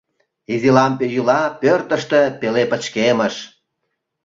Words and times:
Изи 0.53 0.69
лампе 0.77 1.05
йӱла, 1.13 1.41
пӧртыштӧ 1.61 2.21
пеле 2.39 2.63
пычкемыш. 2.71 3.35